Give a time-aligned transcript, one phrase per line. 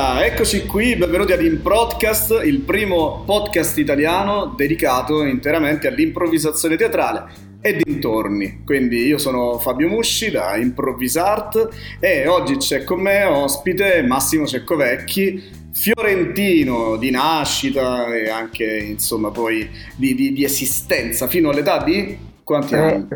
[0.00, 7.24] Allora, eccoci qui, benvenuti ad Improdcast, il primo podcast italiano dedicato interamente all'improvvisazione teatrale
[7.60, 8.62] e dintorni.
[8.64, 15.42] Quindi io sono Fabio Musci da Improvvisart e oggi c'è con me ospite Massimo Ceccovecchi,
[15.72, 22.74] fiorentino di nascita e anche insomma poi di, di, di esistenza fino all'età di quanti
[22.74, 23.08] Eh, anni?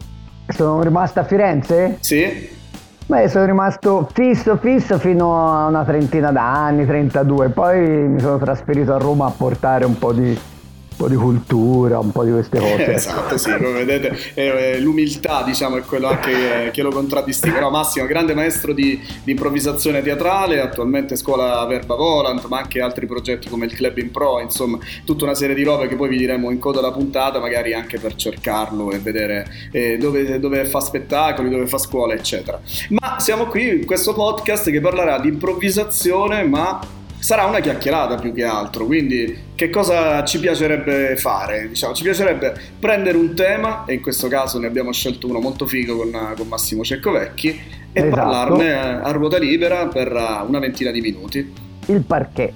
[0.49, 1.99] sono rimasto a Firenze?
[2.01, 2.61] Sì?
[3.07, 8.95] Beh, sono rimasto fisso fisso fino a una trentina d'anni, 32, poi mi sono trasferito
[8.95, 10.39] a Roma a portare un po' di,
[10.97, 12.95] po' di cultura, un po' di queste cose.
[12.95, 17.61] Esatto, sì, come vedete eh, l'umiltà diciamo è quello anche che, che lo contraddistingue.
[17.61, 23.07] No, Massimo, grande maestro di, di improvvisazione teatrale, attualmente scuola Verba Volant, ma anche altri
[23.07, 26.17] progetti come il Club in Pro, insomma tutta una serie di robe che poi vi
[26.17, 30.81] diremo in coda alla puntata, magari anche per cercarlo e vedere eh, dove, dove fa
[30.81, 32.61] spettacoli, dove fa scuola, eccetera.
[32.91, 38.33] Ma siamo qui in questo podcast che parlerà di improvvisazione, ma sarà una chiacchierata più
[38.35, 38.85] che altro.
[38.85, 41.69] Quindi, che cosa ci piacerebbe fare?
[41.69, 45.67] Diciamo, ci piacerebbe prendere un tema, e in questo caso ne abbiamo scelto uno molto
[45.67, 47.49] figo con, con Massimo Ceccovecchi,
[47.93, 48.15] e Esatto.
[48.17, 51.53] parlarne a, a ruota libera per uh, una ventina di minuti.
[51.87, 52.53] Il parquet.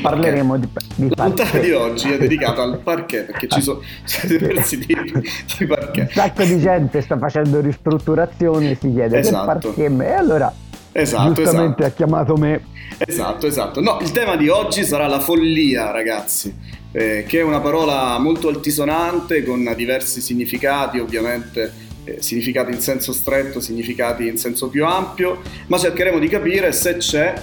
[0.00, 3.80] Parleremo di, di La puntata di oggi è dedicata al parquet perché ci sono
[4.28, 5.28] diversi tipi di
[5.60, 6.12] Un parquet.
[6.12, 9.72] sacco di gente sta facendo ristrutturazione e si chiede Esatto.
[9.72, 10.54] che parquet e allora
[10.92, 11.84] Esatto, giustamente esatto.
[11.84, 12.64] ha chiamato me.
[12.98, 13.80] Esatto, esatto.
[13.80, 16.54] No, il tema di oggi sarà la follia, ragazzi,
[16.92, 21.72] eh, che è una parola molto altisonante con diversi significati, ovviamente
[22.04, 26.96] eh, significati in senso stretto, significati in senso più ampio, ma cercheremo di capire se
[26.96, 27.34] c'è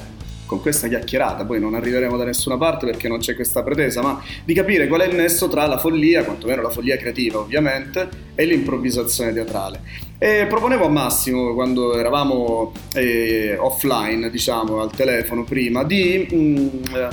[0.50, 4.20] con questa chiacchierata, poi non arriveremo da nessuna parte perché non c'è questa pretesa, ma
[4.44, 8.46] di capire qual è il nesso tra la follia, quantomeno la follia creativa ovviamente, e
[8.46, 9.80] l'improvvisazione teatrale.
[10.18, 17.08] E proponevo a Massimo, quando eravamo eh, offline, diciamo, al telefono prima, di mm, eh,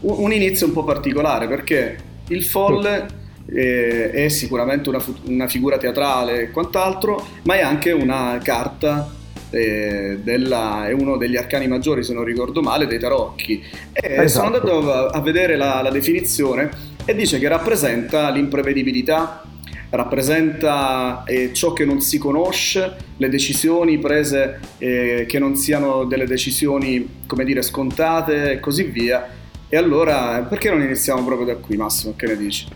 [0.00, 1.96] un inizio un po' particolare, perché
[2.28, 3.06] il folle
[3.46, 9.20] eh, è sicuramente una, una figura teatrale e quant'altro, ma è anche una carta
[9.50, 13.62] eh, della- è uno degli arcani maggiori, se non ricordo male, dei tarocchi.
[13.92, 14.28] Esatto.
[14.28, 16.70] sono andato a, a vedere la, la definizione
[17.04, 19.44] e dice che rappresenta l'imprevedibilità,
[19.90, 26.26] rappresenta eh, ciò che non si conosce, le decisioni prese eh, che non siano delle
[26.26, 29.28] decisioni, come dire, scontate e così via.
[29.68, 32.14] E allora, perché non iniziamo proprio da qui, Massimo?
[32.16, 32.66] Che ne dici?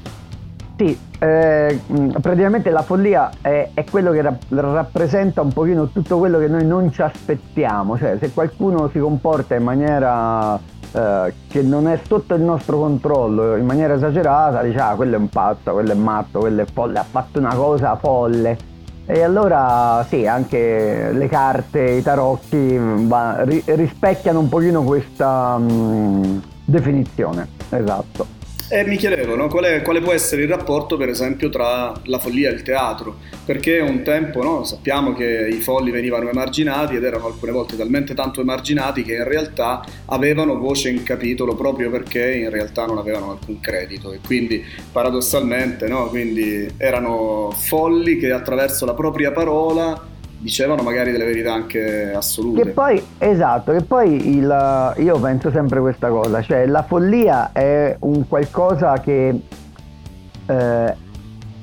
[0.78, 1.80] Sì, eh,
[2.20, 6.66] praticamente la follia è, è quello che rap- rappresenta un pochino tutto quello che noi
[6.66, 10.60] non ci aspettiamo, cioè se qualcuno si comporta in maniera
[10.92, 15.18] eh, che non è sotto il nostro controllo, in maniera esagerata, dice ah quello è
[15.18, 18.58] un pazzo, quello è matto, quello è folle, ha fatto una cosa folle.
[19.06, 26.42] E allora sì, anche le carte, i tarocchi va- ri- rispecchiano un pochino questa mh,
[26.66, 28.35] definizione, esatto.
[28.68, 32.18] E mi chiedevo no, qual è- quale può essere il rapporto, per esempio, tra la
[32.18, 37.04] follia e il teatro, perché un tempo no, sappiamo che i folli venivano emarginati ed
[37.04, 42.34] erano alcune volte talmente tanto emarginati che in realtà avevano voce in capitolo proprio perché
[42.34, 44.10] in realtà non avevano alcun credito.
[44.10, 50.05] E quindi paradossalmente no, quindi erano folli che attraverso la propria parola
[50.38, 52.62] dicevano magari delle verità anche assolute.
[52.62, 57.96] Che poi, esatto, che poi il, io penso sempre questa cosa, cioè la follia è
[58.00, 59.40] un qualcosa che
[60.46, 60.96] eh,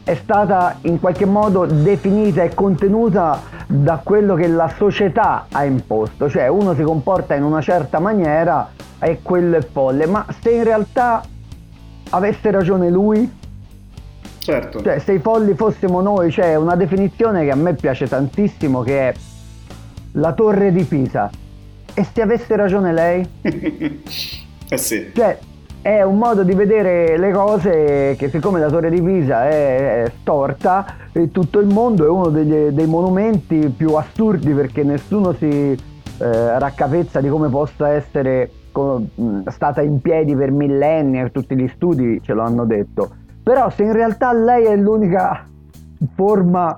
[0.03, 6.29] è stata in qualche modo definita e contenuta da quello che la società ha imposto,
[6.29, 10.63] cioè uno si comporta in una certa maniera e quello è folle, ma se in
[10.63, 11.23] realtà
[12.09, 13.41] avesse ragione lui,
[14.43, 14.81] Certo.
[14.81, 19.09] cioè, se i folli fossimo noi, c'è una definizione che a me piace tantissimo che
[19.09, 19.13] è
[20.13, 21.29] la torre di Pisa.
[21.93, 23.25] E se avesse ragione lei?
[23.41, 25.11] eh sì.
[25.13, 25.39] Cioè,
[25.81, 30.11] è un modo di vedere le cose che siccome la torre di Pisa è, è
[30.21, 30.95] storta,
[31.31, 37.21] tutto il mondo è uno degli- dei monumenti più assurdi perché nessuno si eh, raccavezza
[37.21, 42.21] di come possa essere co- mh, stata in piedi per millenni e tutti gli studi
[42.21, 43.21] ce lo hanno detto.
[43.43, 45.45] Però se in realtà lei è l'unica
[46.15, 46.77] forma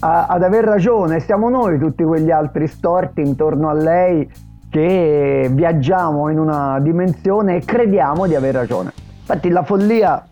[0.00, 4.30] a- ad aver ragione, siamo noi tutti quegli altri storti intorno a lei
[4.68, 8.92] che viaggiamo in una dimensione e crediamo di aver ragione.
[9.20, 10.26] Infatti la follia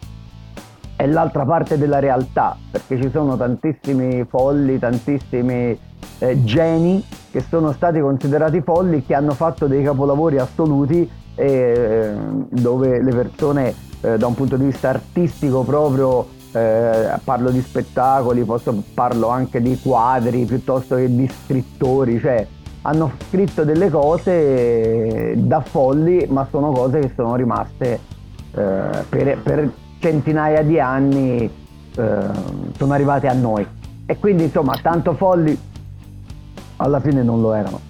[0.95, 5.79] è l'altra parte della realtà, perché ci sono tantissimi folli, tantissimi
[6.19, 12.13] eh, geni che sono stati considerati folli, che hanno fatto dei capolavori assoluti eh,
[12.51, 18.45] dove le persone eh, da un punto di vista artistico proprio, eh, parlo di spettacoli,
[18.45, 22.47] posso- parlo anche di quadri piuttosto che di scrittori, cioè
[22.83, 28.01] hanno scritto delle cose da folli, ma sono cose che sono rimaste
[28.55, 32.19] eh, per, per, centinaia di anni, eh,
[32.77, 33.65] sono arrivate a noi.
[34.05, 35.57] E quindi insomma, tanto folli
[36.77, 37.81] alla fine non lo erano.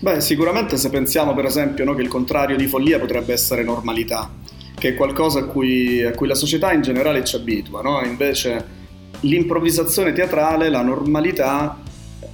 [0.00, 4.30] Beh, sicuramente se pensiamo per esempio no, che il contrario di follia potrebbe essere normalità,
[4.78, 8.00] che è qualcosa a cui, a cui la società in generale ci abitua, no?
[8.04, 8.76] invece
[9.20, 11.82] l'improvvisazione teatrale, la normalità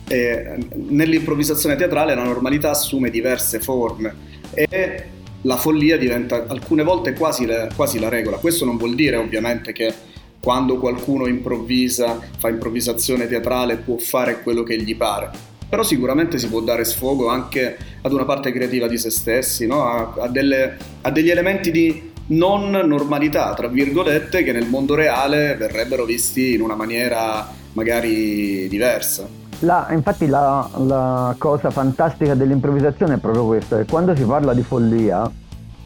[0.07, 4.15] e nell'improvvisazione teatrale la normalità assume diverse forme
[4.53, 5.05] e
[5.43, 8.37] la follia diventa alcune volte quasi la, quasi la regola.
[8.37, 9.93] Questo non vuol dire ovviamente che
[10.41, 15.31] quando qualcuno improvvisa, fa improvvisazione teatrale, può fare quello che gli pare.
[15.69, 19.85] Però sicuramente si può dare sfogo anche ad una parte creativa di se stessi, no?
[19.85, 25.57] a, a, delle, a degli elementi di non normalità, tra virgolette, che nel mondo reale
[25.57, 29.27] verrebbero visti in una maniera magari diversa.
[29.61, 34.63] La, infatti la, la, cosa fantastica dell'improvvisazione è proprio questo, che quando si parla di
[34.63, 35.31] follia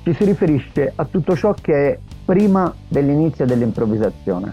[0.02, 4.52] ci si riferisce a tutto ciò che è prima dell'inizio dell'improvvisazione,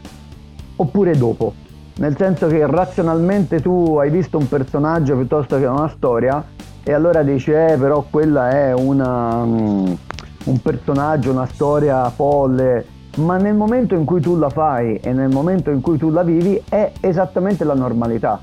[0.76, 1.54] oppure dopo,
[1.98, 6.44] nel senso che razionalmente tu hai visto un personaggio piuttosto che una storia
[6.84, 9.98] e allora dici eh però quella è una, um,
[10.46, 12.86] un personaggio, una storia folle,
[13.18, 16.24] ma nel momento in cui tu la fai e nel momento in cui tu la
[16.24, 18.40] vivi è esattamente la normalità.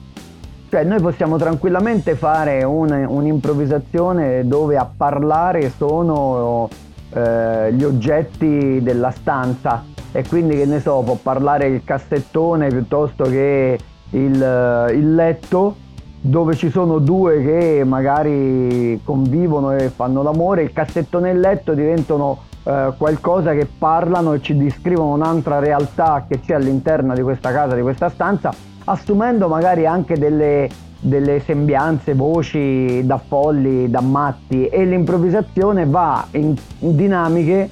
[0.69, 6.69] Cioè noi possiamo tranquillamente fare un, un'improvvisazione dove a parlare sono
[7.13, 13.25] eh, gli oggetti della stanza e quindi che ne so, può parlare il cassettone piuttosto
[13.25, 13.79] che
[14.11, 15.77] il, il letto
[16.25, 21.75] dove ci sono due che magari convivono e fanno l'amore, il cassettone e il letto
[21.75, 27.51] diventano eh, qualcosa che parlano e ci descrivono un'altra realtà che c'è all'interno di questa
[27.51, 30.69] casa, di questa stanza assumendo magari anche delle,
[31.01, 37.69] delle sembianze, voci da folli, da matti e l'improvvisazione va in, in dinamiche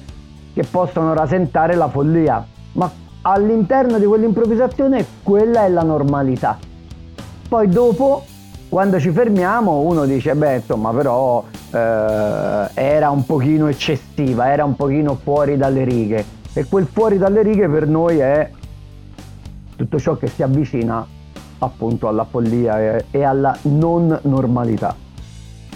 [0.53, 6.57] che possono rasentare la follia, ma all'interno di quell'improvvisazione quella è la normalità.
[7.47, 8.23] Poi dopo,
[8.71, 14.77] quando ci fermiamo, uno dice, beh, insomma, però eh, era un pochino eccessiva, era un
[14.77, 16.23] pochino fuori dalle righe.
[16.53, 18.49] E quel fuori dalle righe per noi è
[19.75, 21.05] tutto ciò che si avvicina
[21.59, 24.95] appunto alla follia e, alla non normalità.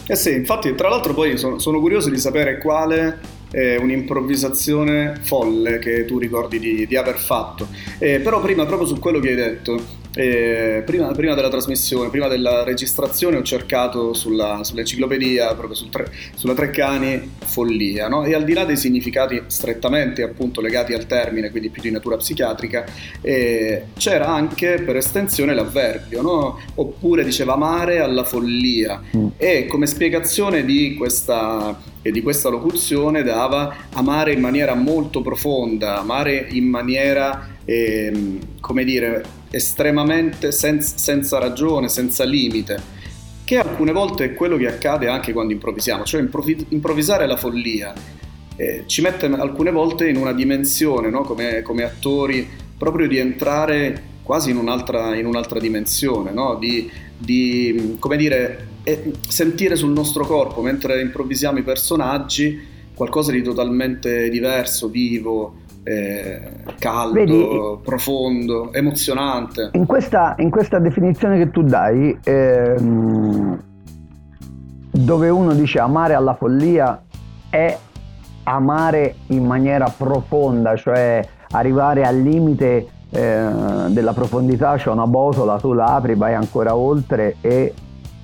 [0.08, 3.20] Eh sì, infatti tra l'altro poi sono, sono curioso di sapere quale
[3.52, 7.68] è un'improvvisazione folle che tu ricordi di, di aver fatto.
[7.98, 12.28] Eh, però prima, proprio su quello che hai detto, eh, prima, prima, della trasmissione, prima
[12.28, 18.24] della registrazione ho cercato sulla, sull'enciclopedia, proprio sul tre, sulla Treccani, follia, no?
[18.24, 22.18] e al di là dei significati strettamente appunto legati al termine, quindi più di natura
[22.18, 22.86] psichiatrica,
[23.22, 26.60] eh, c'era anche per estensione l'avverbio, no?
[26.76, 29.28] oppure diceva amare alla follia, mm.
[29.38, 36.48] e come spiegazione di questa, di questa locuzione dava amare in maniera molto profonda, amare
[36.52, 38.12] in maniera, eh,
[38.66, 42.82] come dire, estremamente senza, senza ragione, senza limite,
[43.44, 47.94] che alcune volte è quello che accade anche quando improvvisiamo, cioè improvvis- improvvisare la follia
[48.56, 51.22] eh, ci mette alcune volte in una dimensione, no?
[51.22, 56.56] come, come, attori, proprio di entrare quasi in un'altra, in un'altra dimensione, no?
[56.56, 62.60] di, di, dire, eh, sentire sul nostro corpo mentre improvvisiamo i personaggi
[62.96, 66.40] qualcosa di totalmente diverso, vivo, eh,
[66.80, 67.48] caldo, Vedi,
[67.84, 69.70] profondo, emozionante.
[69.74, 73.64] In questa, in questa, definizione che tu dai, ehm,
[74.90, 77.04] dove uno dice amare alla follia
[77.52, 77.78] è
[78.44, 83.48] amare in maniera profonda, cioè arrivare al limite eh,
[83.90, 87.74] della profondità, c'è una botola, tu la apri, vai ancora oltre e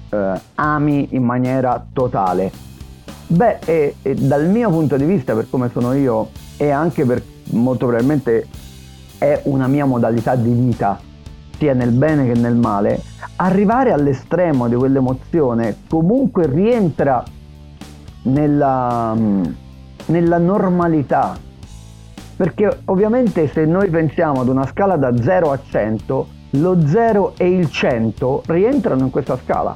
[0.09, 2.51] eh, ami in maniera totale.
[3.27, 7.23] Beh, e, e dal mio punto di vista, per come sono io e anche per
[7.51, 8.47] molto probabilmente
[9.17, 10.99] è una mia modalità di vita,
[11.57, 13.01] sia nel bene che nel male,
[13.35, 17.23] arrivare all'estremo di quell'emozione comunque rientra
[18.23, 19.15] nella,
[20.05, 21.37] nella normalità.
[22.35, 27.47] Perché ovviamente se noi pensiamo ad una scala da 0 a 100, lo 0 e
[27.47, 29.75] il 100 rientrano in questa scala.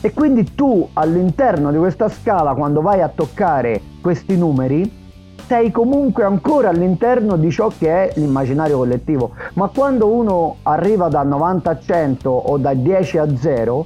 [0.00, 5.03] E quindi tu all'interno di questa scala, quando vai a toccare questi numeri,
[5.46, 9.32] sei comunque ancora all'interno di ciò che è l'immaginario collettivo.
[9.54, 13.84] Ma quando uno arriva da 90 a 100 o da 10 a 0,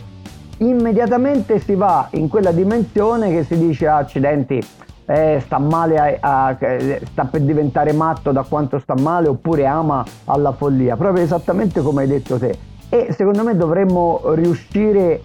[0.59, 4.61] immediatamente si va in quella dimensione che si dice ah, accidenti,
[5.07, 6.57] eh, sta male, a, a,
[7.05, 12.03] sta per diventare matto da quanto sta male oppure ama alla follia, proprio esattamente come
[12.03, 12.57] hai detto te.
[12.89, 15.21] E secondo me dovremmo riuscire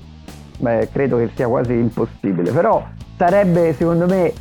[0.57, 2.83] beh, credo che sia quasi impossibile, però
[3.17, 4.33] sarebbe secondo me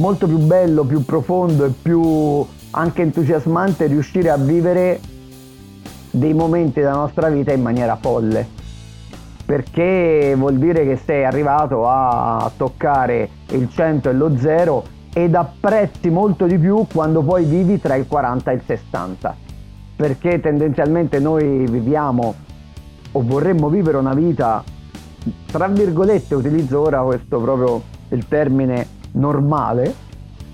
[0.00, 4.98] molto più bello, più profondo e più anche entusiasmante riuscire a vivere
[6.10, 8.58] dei momenti della nostra vita in maniera folle.
[9.44, 16.08] Perché vuol dire che sei arrivato a toccare il 100 e lo 0 ed apprezzi
[16.08, 19.36] molto di più quando poi vivi tra il 40 e il 60
[19.96, 22.34] perché tendenzialmente noi viviamo
[23.10, 24.62] o vorremmo vivere una vita
[25.50, 30.08] tra virgolette utilizzo ora questo proprio il termine normale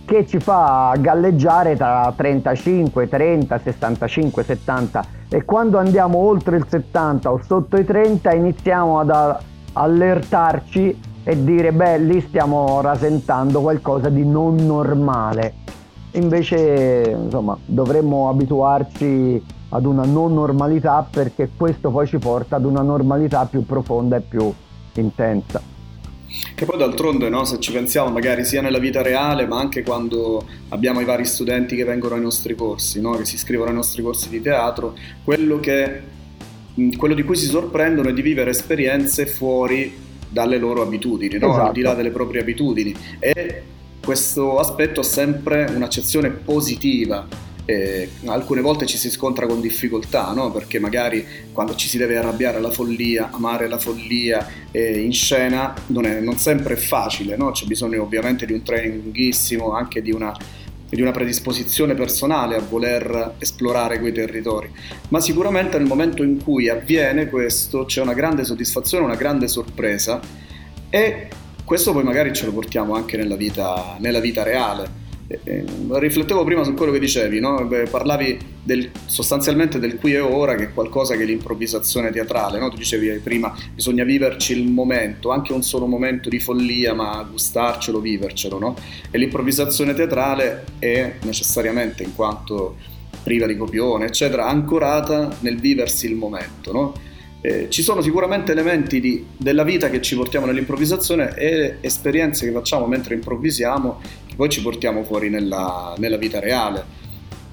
[0.07, 7.33] che ci fa galleggiare tra 35, 30, 65, 70 e quando andiamo oltre il 70
[7.33, 9.39] o sotto i 30 iniziamo ad
[9.73, 15.55] allertarci e dire beh lì stiamo rasentando qualcosa di non normale.
[16.13, 22.83] Invece insomma dovremmo abituarci ad una non normalità perché questo poi ci porta ad una
[22.83, 24.53] normalità più profonda e più
[24.95, 25.76] intensa.
[26.55, 30.47] Che poi d'altronde, no, se ci pensiamo, magari sia nella vita reale, ma anche quando
[30.71, 34.03] abbiamo i vari studenti che vengono ai nostri corsi, no, che si iscrivono ai nostri
[34.03, 36.03] corsi di teatro, quello, che,
[36.97, 41.51] quello di cui si sorprendono è di vivere esperienze fuori dalle loro abitudini, no?
[41.51, 41.67] esatto.
[41.67, 42.95] al di là delle proprie abitudini.
[43.19, 43.63] E
[44.05, 47.27] questo aspetto ha sempre un'accezione positiva
[47.67, 50.51] eh, alcune volte ci si scontra con difficoltà, no?
[50.53, 55.75] perché magari quando ci si deve arrabbiare alla follia, amare la follia eh, in scena
[55.87, 57.51] non, è, non sempre è facile, no?
[57.51, 60.35] c'è bisogno ovviamente di un traininghissimo, anche di una,
[60.89, 64.71] di una predisposizione personale a voler esplorare quei territori,
[65.09, 70.21] ma sicuramente nel momento in cui avviene questo c'è una grande soddisfazione, una grande sorpresa
[70.89, 71.29] e
[71.65, 76.45] questo poi magari ce lo portiamo anche nella vita, nella vita reale eh, eh, riflettevo
[76.45, 77.69] prima su quello che dicevi, no?
[77.91, 82.59] Parlavi del, sostanzialmente del qui e ora, che è qualcosa che è l'improvvisazione teatrale.
[82.61, 82.71] No?
[82.71, 88.01] Tu dicevi prima, bisogna viverci il momento, anche un solo momento di follia, ma gustarcelo,
[88.01, 88.59] vivercelo.
[88.59, 88.77] No?
[89.11, 92.77] E l'improvvisazione teatrale è necessariamente, in quanto
[93.25, 96.95] priva di copione, eccetera, ancorata nel viversi il momento.
[97.41, 102.53] Eh, ci sono sicuramente elementi di, della vita che ci portiamo nell'improvvisazione e esperienze che
[102.53, 104.01] facciamo mentre improvvisiamo
[104.37, 107.05] poi ci portiamo fuori nella, nella vita reale.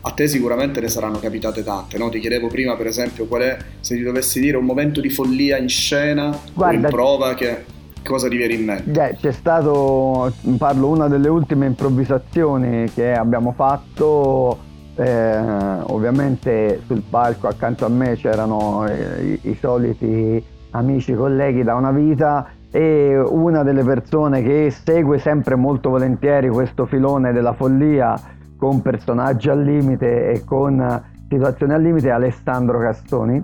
[0.01, 2.09] A te sicuramente ne saranno capitate tante, no?
[2.09, 5.57] Ti chiedevo prima, per esempio, qual è, se ti dovessi dire, un momento di follia
[5.57, 7.63] in scena Guarda, in prova che
[8.03, 9.09] cosa ti viene in mente?
[9.09, 14.59] Eh, c'è stato, parlo, una delle ultime improvvisazioni che abbiamo fatto,
[14.95, 21.75] eh, ovviamente sul palco accanto a me c'erano eh, i, i soliti amici, colleghi da
[21.75, 28.19] una vita e una delle persone che segue sempre molto volentieri questo filone della follia
[28.57, 33.43] con personaggi al limite e con situazioni al limite è Alessandro Castoni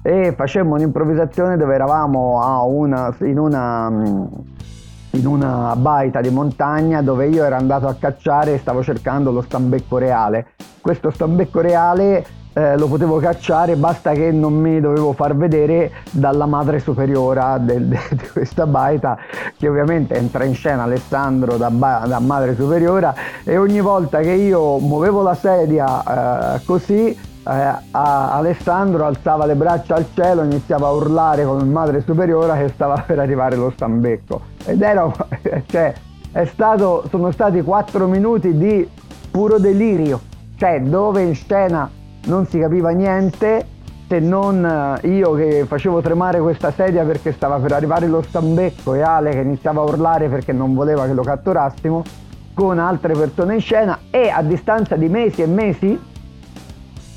[0.00, 3.92] e facemmo un'improvvisazione dove eravamo una, in, una,
[5.10, 9.42] in una baita di montagna dove io ero andato a cacciare e stavo cercando lo
[9.42, 10.52] stambecco reale.
[10.80, 16.46] Questo stambecco reale eh, lo potevo cacciare, basta che non mi dovevo far vedere dalla
[16.46, 19.18] madre superiora del, de, di questa baita,
[19.56, 23.14] che ovviamente entra in scena Alessandro da, da madre superiora
[23.44, 29.94] e ogni volta che io muovevo la sedia eh, così, eh, Alessandro alzava le braccia
[29.94, 34.40] al cielo e iniziava a urlare con madre superiora che stava per arrivare lo stambecco.
[34.64, 35.10] Ed era,
[35.66, 35.94] cioè,
[36.32, 38.88] è stato, sono stati quattro minuti di
[39.30, 40.20] puro delirio,
[40.56, 41.88] cioè dove in scena
[42.26, 43.78] non si capiva niente
[44.10, 48.94] se non eh, io che facevo tremare questa sedia perché stava per arrivare lo stambecco
[48.94, 52.02] e Ale che iniziava a urlare perché non voleva che lo catturassimo
[52.52, 55.98] con altre persone in scena e a distanza di mesi e mesi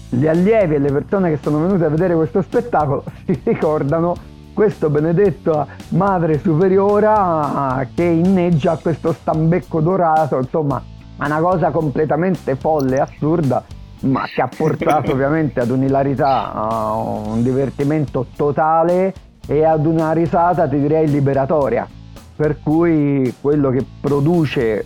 [0.10, 4.14] gli allievi e le persone che sono venute a vedere questo spettacolo si ricordano
[4.54, 10.80] questo benedetto madre superiora che inneggia questo stambecco dorato insomma
[11.18, 13.64] una cosa completamente folle assurda
[14.04, 19.14] ma che ha portato ovviamente ad un'ilarità, a un divertimento totale
[19.46, 21.88] e ad una risata ti direi liberatoria.
[22.36, 24.86] Per cui quello che produce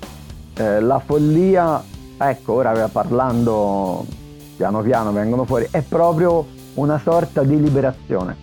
[0.55, 1.81] eh, la follia,
[2.17, 4.05] ecco ora parlando
[4.57, 8.35] piano piano vengono fuori, è proprio una sorta di liberazione,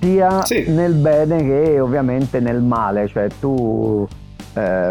[0.00, 0.66] sia sì.
[0.68, 4.06] nel bene che ovviamente nel male, cioè tu
[4.54, 4.90] eh,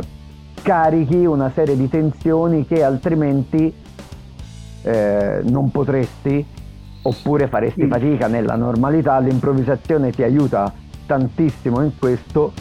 [0.61, 3.73] carichi una serie di tensioni che altrimenti
[4.81, 6.45] eh, non potresti
[7.01, 7.89] oppure faresti mm.
[7.89, 10.71] fatica nella normalità, l'improvvisazione ti aiuta
[11.05, 12.53] tantissimo in questo,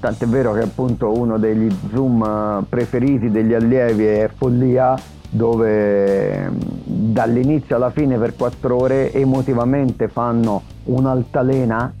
[0.00, 4.94] tant'è vero che appunto uno degli zoom eh, preferiti degli allievi è Follia,
[5.30, 6.56] dove mm,
[7.12, 11.92] dall'inizio alla fine per quattro ore emotivamente fanno un'altalena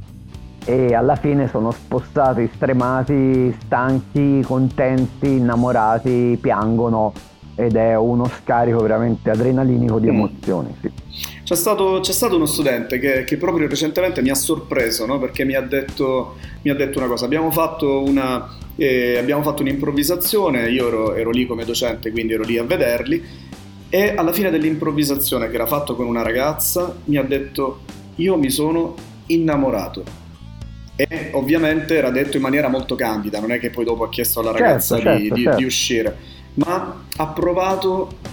[0.66, 7.12] e alla fine sono spostati, stremati, stanchi, contenti, innamorati, piangono
[7.54, 10.14] ed è uno scarico veramente adrenalinico di mm.
[10.14, 10.74] emozioni.
[10.80, 10.90] Sì.
[11.44, 15.18] C'è, stato, c'è, stato, uno studente che, che, proprio recentemente mi ha sorpreso no?
[15.18, 17.26] perché mi ha, detto, mi ha, detto, una cosa.
[17.26, 22.44] Abbiamo fatto, una, eh, abbiamo fatto un'improvvisazione, io ero, ero, lì come docente, quindi ero
[22.44, 23.22] lì a vederli.
[23.90, 27.80] E alla fine dell'improvvisazione, che era fatto con una ragazza, mi ha detto:
[28.16, 28.94] Io mi sono
[29.26, 30.22] innamorato.
[30.96, 34.40] E ovviamente era detto in maniera molto candida, non è che poi dopo ha chiesto
[34.40, 35.58] alla ragazza certo, di, certo, certo.
[35.58, 36.16] di uscire,
[36.54, 38.32] ma ha provato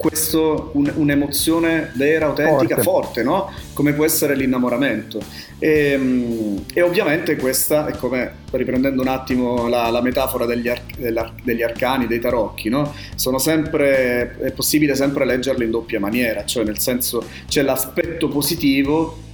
[0.00, 3.52] questo, un, un'emozione vera, autentica, forte, forte no?
[3.74, 5.20] come può essere l'innamoramento.
[5.58, 11.34] E, ehm, e, ovviamente questa è come, riprendendo un attimo la, la metafora degli, ar-
[11.42, 12.94] degli, arcani, dei tarocchi, no?
[13.14, 19.28] Sono sempre, è possibile sempre leggerli in doppia maniera, cioè nel senso c'è l'aspetto positivo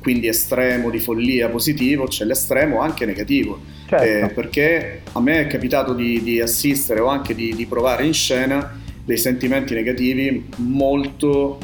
[0.00, 3.60] quindi estremo di follia positivo, c'è l'estremo anche negativo.
[3.88, 4.04] Certo.
[4.04, 8.14] Eh, perché a me è capitato di, di assistere o anche di, di, provare in
[8.14, 11.58] scena dei sentimenti negativi molto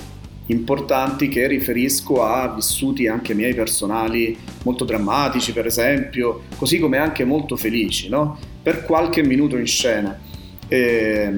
[0.46, 7.24] importanti che riferisco a vissuti anche miei personali molto drammatici, per esempio, così come anche
[7.24, 8.38] molto felici, no?
[8.62, 10.18] per qualche minuto in scena.
[10.66, 11.32] Eh,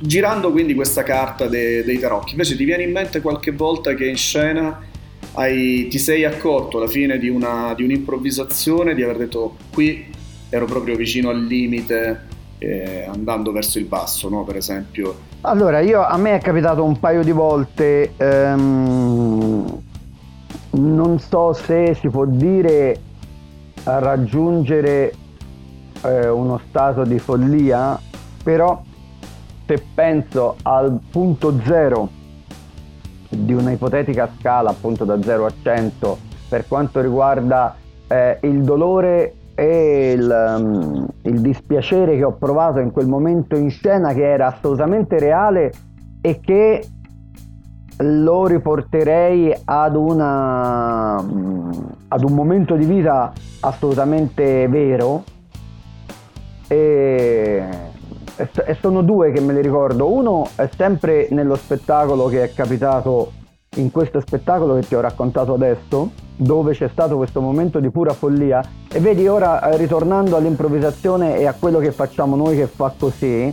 [0.00, 4.06] girando quindi questa carta de, dei tarocchi, invece ti viene in mente qualche volta che
[4.06, 4.86] in scena
[5.34, 10.06] hai, ti sei accorto alla fine di, una, di, un'improvvisazione di aver detto qui
[10.48, 12.26] ero proprio vicino al limite
[12.58, 14.44] eh, andando verso il basso, no?
[14.44, 15.26] per esempio.
[15.42, 19.82] Allora, io, a me è capitato un paio di volte, ehm,
[20.70, 23.00] non so se si può dire
[23.84, 25.14] raggiungere
[26.02, 28.00] eh, uno stato di follia,
[28.42, 28.82] però
[29.66, 32.10] se penso al punto zero
[33.28, 37.76] di una ipotetica scala appunto da 0 a 100 per quanto riguarda
[38.08, 43.70] eh, il dolore e il, um, il, dispiacere che ho provato in quel momento in
[43.70, 45.72] scena che era assolutamente reale
[46.20, 46.86] e che
[47.98, 55.24] lo riporterei ad, una, um, ad un momento di vita assolutamente vero.
[56.68, 57.87] E
[58.38, 60.12] e sono due che me li ricordo.
[60.12, 63.32] Uno è sempre nello spettacolo che è capitato
[63.76, 68.12] in questo spettacolo che ti ho raccontato adesso, dove c'è stato questo momento di pura
[68.12, 68.62] follia.
[68.90, 73.52] E vedi ora, eh, ritornando all'improvvisazione e a quello che facciamo noi che fa così,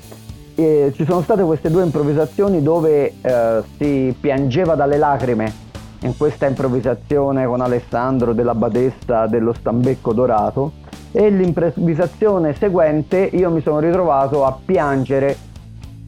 [0.55, 5.63] eh, ci sono state queste due improvvisazioni dove eh, si piangeva dalle lacrime.
[6.01, 10.83] In questa improvvisazione con Alessandro della Badessa dello Stambecco Dorato
[11.17, 15.37] e l'improvvisazione seguente io mi sono ritrovato a piangere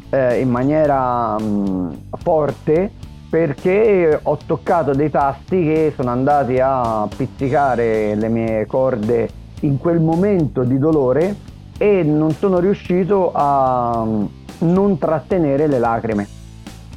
[0.10, 2.92] eh, in maniera mh, mm, forte
[3.30, 9.30] perché ho toccato dei tasti che sono andati a pizzicare le mie corde
[9.62, 11.36] in quel momento di dolore
[11.78, 14.26] e non sono riuscito a mm,
[14.60, 16.28] non trattenere le lacrime.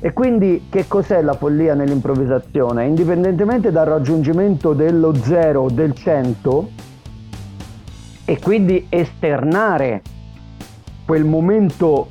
[0.01, 2.87] E quindi che cos'è la follia nell'improvvisazione?
[2.87, 6.89] Indipendentemente dal raggiungimento dello 0 o del 100,
[8.31, 10.03] e quindi esternare
[11.05, 12.11] quel momento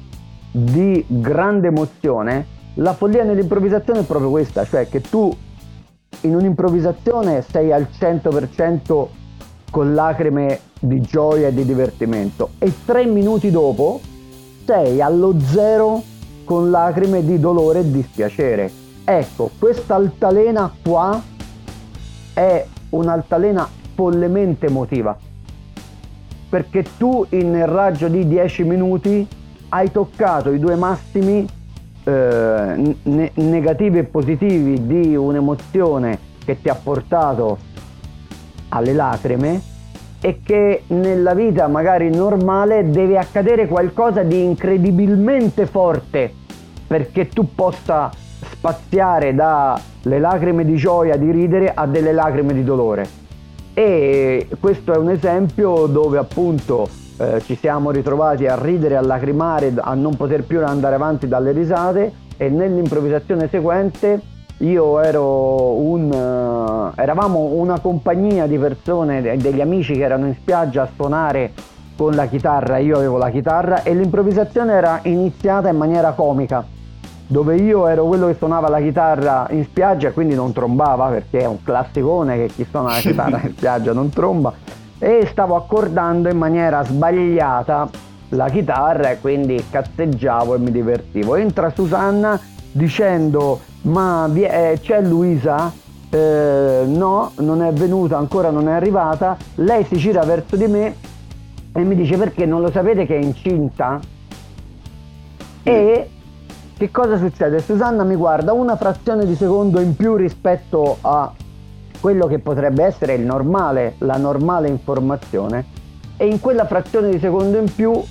[0.52, 5.34] di grande emozione, la follia nell'improvvisazione è proprio questa, cioè che tu
[6.22, 9.08] in un'improvvisazione sei al 100%
[9.72, 14.02] con lacrime di gioia e di divertimento e tre minuti dopo
[14.66, 16.04] sei allo zero
[16.44, 18.70] con lacrime di dolore e dispiacere.
[19.06, 21.24] Ecco, questa altalena qua
[22.34, 25.18] è un'altalena follemente emotiva
[26.50, 29.28] perché tu in raggio di 10 minuti
[29.70, 31.48] hai toccato i due massimi
[32.04, 37.58] eh, ne- negativi e positivi di un'emozione che ti ha portato
[38.70, 39.62] alle lacrime
[40.22, 46.34] e che nella vita magari normale deve accadere qualcosa di incredibilmente forte
[46.88, 48.10] perché tu possa
[48.52, 53.28] spaziare dalle lacrime di gioia, di ridere a delle lacrime di dolore
[53.74, 59.74] e questo è un esempio dove appunto eh, ci siamo ritrovati a ridere, a lacrimare,
[59.78, 62.28] a non poter più andare avanti dalle risate.
[62.38, 64.22] E nell'improvvisazione seguente
[64.60, 70.84] io ero un, uh, eravamo una compagnia di persone, degli amici che erano in spiaggia
[70.84, 71.52] a suonare
[71.98, 76.66] con la chitarra, io avevo la chitarra e l'improvvisazione era iniziata in maniera comica
[77.32, 81.42] dove io ero quello che suonava la chitarra in spiaggia e quindi non trombava perché
[81.42, 84.52] è un classicone che chi suona la chitarra in spiaggia non tromba
[84.98, 87.88] e stavo accordando in maniera sbagliata
[88.30, 91.36] la chitarra e quindi cazzeggiavo e mi divertivo.
[91.36, 92.40] Entra Susanna
[92.72, 95.72] dicendo ma eh, c'è Luisa
[96.10, 100.96] eh, no, non è venuta, ancora non è arrivata, lei si gira verso di me
[101.74, 104.00] e mi dice perché non lo sapete che è incinta?
[105.62, 106.10] E
[106.80, 107.60] che cosa succede?
[107.60, 111.30] Susanna mi guarda una frazione di secondo in più rispetto a
[112.00, 115.66] quello che potrebbe essere il normale, la normale informazione
[116.16, 118.02] e in quella frazione di secondo in più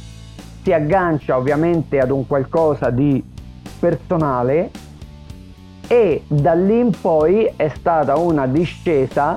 [0.63, 3.25] si aggancia ovviamente ad un qualcosa di
[3.81, 4.71] personale
[5.87, 9.35] e da lì in poi è stata una discesa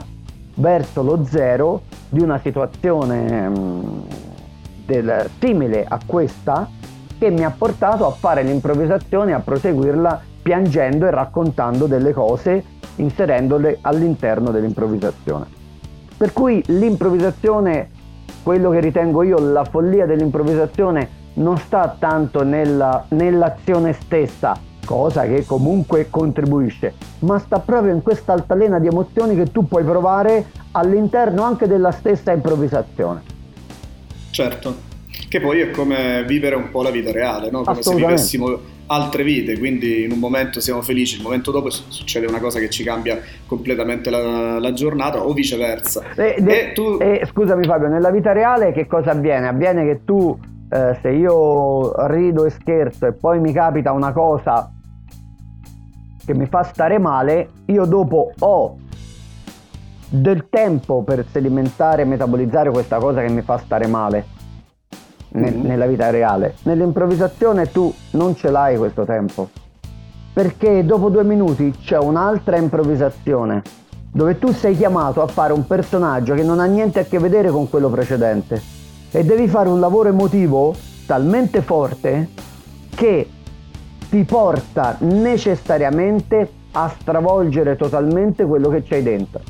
[0.55, 4.03] verso lo zero di una situazione um,
[4.85, 6.79] del, simile a questa
[7.21, 12.63] che mi ha portato a fare l'improvvisazione e a proseguirla piangendo e raccontando delle cose
[12.95, 15.45] inserendole all'interno dell'improvvisazione.
[16.17, 17.91] Per cui l'improvvisazione,
[18.41, 25.45] quello che ritengo io la follia dell'improvvisazione, non sta tanto nella, nell'azione stessa, cosa che
[25.45, 31.43] comunque contribuisce, ma sta proprio in questa altalena di emozioni che tu puoi provare all'interno
[31.43, 33.21] anche della stessa improvvisazione.
[34.31, 34.89] Certo,
[35.31, 37.63] che poi è come vivere un po' la vita reale, no?
[37.63, 42.25] come se vivessimo altre vite, quindi in un momento siamo felici, il momento dopo succede
[42.27, 46.03] una cosa che ci cambia completamente la, la giornata o viceversa.
[46.17, 46.97] E, e tu...
[46.99, 49.47] e, scusami Fabio, nella vita reale che cosa avviene?
[49.47, 50.37] Avviene che tu
[50.69, 54.69] eh, se io rido e scherzo e poi mi capita una cosa
[56.25, 58.77] che mi fa stare male, io dopo ho
[60.09, 64.39] del tempo per sedimentare e metabolizzare questa cosa che mi fa stare male
[65.31, 65.65] ne- mm-hmm.
[65.65, 66.55] nella vita reale.
[66.63, 69.49] Nell'improvvisazione tu non ce l'hai questo tempo.
[70.33, 73.61] Perché dopo due minuti c'è un'altra improvvisazione
[74.13, 77.49] dove tu sei chiamato a fare un personaggio che non ha niente a che vedere
[77.49, 78.61] con quello precedente
[79.11, 82.29] e devi fare un lavoro emotivo talmente forte
[82.93, 83.27] che
[84.09, 89.41] ti porta necessariamente a stravolgere totalmente quello che c'hai dentro.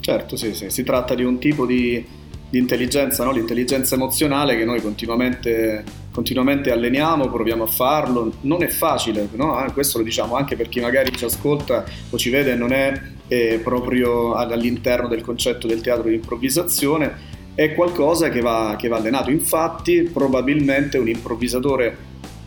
[0.00, 2.04] Certo, sì, sì, si tratta di un tipo di
[2.52, 3.32] di intelligenza, no?
[3.32, 8.30] l'intelligenza emozionale che noi continuamente, continuamente, alleniamo, proviamo a farlo.
[8.42, 9.54] Non è facile, no?
[9.54, 12.74] Ah, questo lo diciamo anche per chi magari ci ascolta o ci vede e non
[12.74, 12.92] è
[13.26, 18.98] eh, proprio all'interno del concetto del teatro di improvvisazione, è qualcosa che va, che va
[18.98, 19.30] allenato.
[19.30, 21.96] Infatti, probabilmente un improvvisatore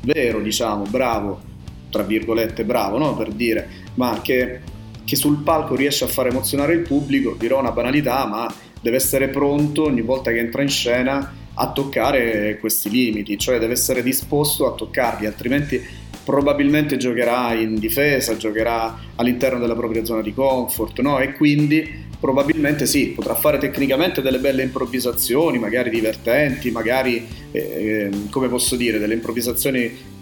[0.02, 1.42] vero, diciamo, bravo,
[1.90, 3.16] tra virgolette bravo, no?
[3.16, 4.60] per dire, ma che,
[5.04, 8.48] che sul palco riesce a far emozionare il pubblico, dirò una banalità, ma
[8.86, 13.74] deve essere pronto ogni volta che entra in scena a toccare questi limiti, cioè deve
[13.74, 15.82] essere disposto a toccarli, altrimenti
[16.24, 21.18] probabilmente giocherà in difesa, giocherà all'interno della propria zona di comfort, no?
[21.18, 28.30] E quindi probabilmente sì, potrà fare tecnicamente delle belle improvvisazioni, magari divertenti, magari, eh, ehm,
[28.30, 30.14] come posso dire, delle improvvisazioni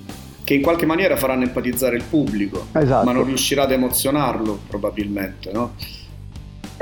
[0.41, 3.05] che in qualche maniera faranno empatizzare il pubblico, esatto.
[3.05, 5.75] ma non riuscirà ad emozionarlo probabilmente, no?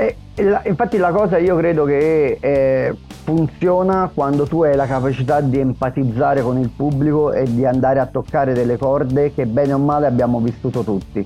[0.02, 5.40] E, la, infatti la cosa io credo che eh, funziona quando tu hai la capacità
[5.40, 9.78] di empatizzare con il pubblico e di andare a toccare delle corde che bene o
[9.78, 11.24] male abbiamo vissuto tutti.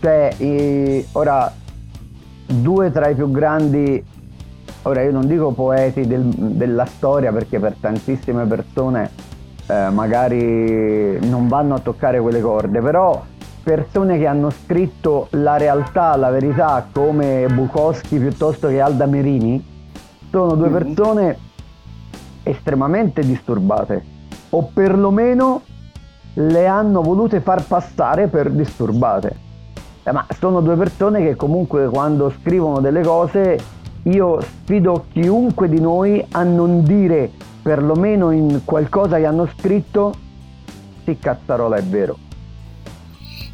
[0.00, 1.52] Cioè, eh, ora,
[2.46, 4.04] due tra i più grandi,
[4.82, 9.10] ora io non dico poeti del, della storia perché per tantissime persone
[9.66, 13.22] eh, magari non vanno a toccare quelle corde, però
[13.62, 19.64] persone che hanno scritto la realtà, la verità come Bukowski piuttosto che Alda Merini
[20.30, 20.94] sono due mm-hmm.
[20.94, 21.38] persone
[22.42, 24.04] estremamente disturbate
[24.50, 25.62] o perlomeno
[26.34, 29.50] le hanno volute far passare per disturbate.
[30.02, 33.58] Eh, ma sono due persone che comunque quando scrivono delle cose
[34.04, 37.30] io sfido chiunque di noi a non dire
[37.62, 40.12] perlomeno in qualcosa che hanno scritto
[41.04, 42.30] sì cazzarola è vero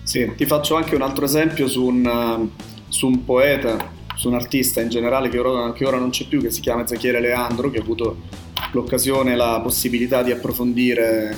[0.09, 2.49] sì, ti faccio anche un altro esempio su un,
[2.89, 6.41] su un poeta, su un artista in generale che ora, che ora non c'è più,
[6.41, 8.17] che si chiama Ezechiele Leandro, che ho avuto
[8.73, 11.37] l'occasione la possibilità di approfondire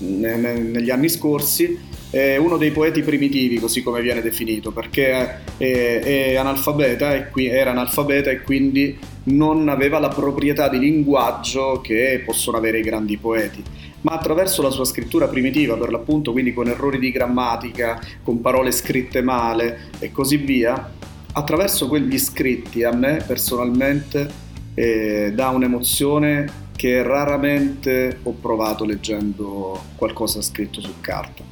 [0.00, 1.94] ne, ne, negli anni scorsi.
[2.10, 7.46] È uno dei poeti primitivi, così come viene definito, perché è, è analfabeta e qui,
[7.46, 13.16] era analfabeta e quindi non aveva la proprietà di linguaggio che possono avere i grandi
[13.16, 13.62] poeti
[14.06, 18.70] ma attraverso la sua scrittura primitiva, per l'appunto, quindi con errori di grammatica, con parole
[18.70, 20.92] scritte male e così via,
[21.32, 24.30] attraverso quegli scritti a me personalmente
[24.74, 31.42] eh, dà un'emozione che raramente ho provato leggendo qualcosa scritto su carta.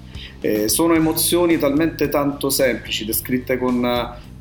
[0.40, 3.82] Eh, sono emozioni talmente tanto semplici, descritte con,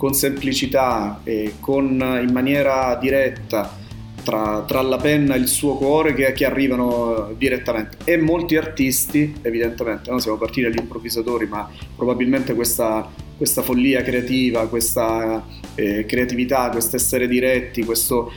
[0.04, 1.86] con semplicità e con,
[2.22, 3.74] in maniera diretta,
[4.22, 8.00] tra, tra, la penna e il suo cuore che, che, arrivano direttamente.
[8.04, 14.68] E molti artisti evidentemente non siamo partiti dagli improvvisatori ma probabilmente questa, questa follia creativa,
[14.68, 15.42] questa
[15.76, 18.30] eh, creatività, questo essere diretti, questo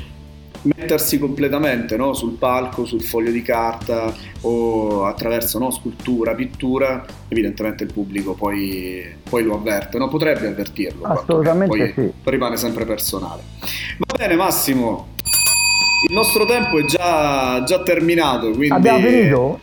[0.66, 2.12] mettersi completamente no?
[2.14, 5.70] sul palco, sul foglio di carta o attraverso no?
[5.70, 10.08] scultura, pittura, evidentemente il pubblico poi, poi lo avverte, no?
[10.08, 11.04] potrebbe avvertirlo.
[11.06, 12.12] Assolutamente poi, sì.
[12.24, 13.42] Rimane sempre personale.
[13.98, 15.14] Va bene Massimo,
[16.08, 18.50] il nostro tempo è già, già terminato.
[18.50, 18.70] Quindi...
[18.70, 19.58] Abbiamo finito?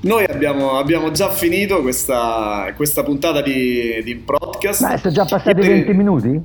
[0.00, 4.82] Noi abbiamo, abbiamo, già finito questa, questa puntata di, di podcast.
[4.82, 6.42] Ma sono già passati 20 minuti?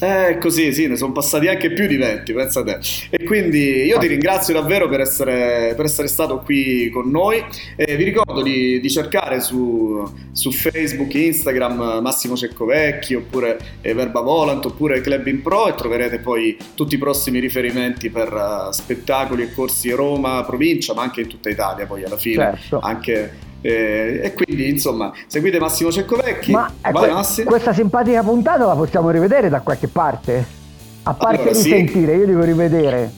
[0.00, 2.78] Eh, così, sì, ne sono passati anche più di 20, pensa te.
[3.10, 7.44] E quindi io ti ringrazio davvero per essere, per essere stato qui con noi.
[7.76, 14.20] E vi ricordo di, di cercare su, su, Facebook, Instagram Massimo Ceccovecchi, oppure eh, Verba
[14.20, 19.42] Volant, oppure Club in Pro e troverete poi tutti i prossimi riferimenti per uh, spettacoli
[19.42, 22.54] e corsi Roma, provincia, ma anche in tutta Italia poi alla fine.
[22.56, 22.78] Certo.
[22.80, 26.50] Anche eh, e quindi insomma seguite Massimo Ceccovecchi.
[26.52, 27.44] Ma Vai, que- Massi.
[27.44, 30.58] questa simpatica puntata la possiamo rivedere da qualche parte?
[31.02, 32.18] A parte allora, risentire, sì.
[32.18, 33.10] io devo rivedere.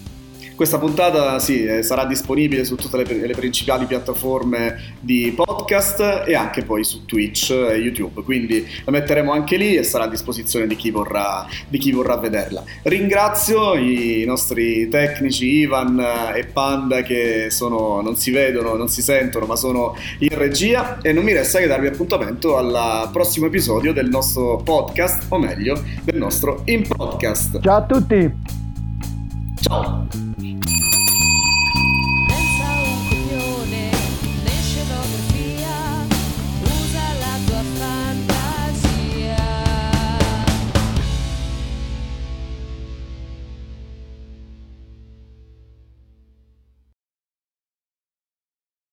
[0.55, 6.35] Questa puntata sì, eh, sarà disponibile su tutte le, le, principali piattaforme di podcast e
[6.35, 10.67] anche poi su Twitch e YouTube, quindi la metteremo anche lì e sarà a disposizione
[10.67, 12.62] di chi vorrà, di chi vorrà vederla.
[12.83, 15.99] Ringrazio i nostri tecnici Ivan
[16.35, 21.12] e Panda che sono, non si vedono, non si sentono, ma sono in regia e
[21.12, 26.19] non mi resta che darvi appuntamento al prossimo episodio del nostro podcast, o meglio, del
[26.19, 27.61] nostro in podcast.
[27.61, 28.31] Ciao a tutti!
[29.61, 30.32] Ciao!